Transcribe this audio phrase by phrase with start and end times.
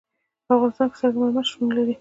[0.45, 1.89] په افغانستان کې سنگ مرمر شتون لري.